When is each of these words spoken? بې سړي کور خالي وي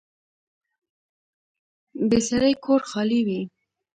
بې 2.09 2.19
سړي 2.27 2.53
کور 2.65 2.81
خالي 2.89 3.19
وي 3.27 3.41